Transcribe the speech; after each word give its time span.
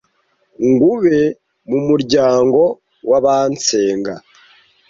Ngo 0.69 0.85
ube 0.95 1.19
mu 1.69 1.79
muryango 1.87 2.61
w’abansenga 3.09 4.13